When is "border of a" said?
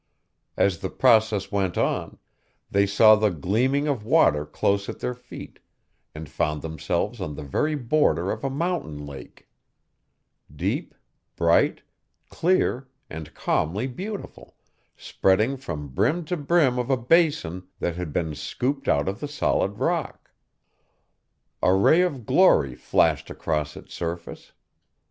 7.75-8.49